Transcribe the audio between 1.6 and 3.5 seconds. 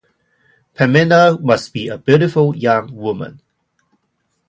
be a beautiful young woman.